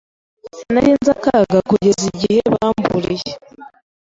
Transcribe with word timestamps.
Sinari 0.47 0.91
nzi 0.97 1.09
akaga 1.15 1.57
kugeza 1.69 2.03
igihe 2.11 2.39
bamburiye. 2.53 3.31